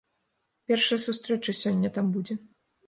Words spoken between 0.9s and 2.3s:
сустрэча сёння там